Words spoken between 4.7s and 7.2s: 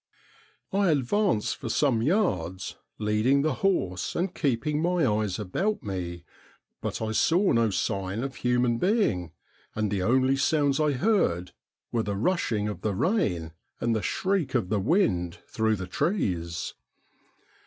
my eyes about me, but I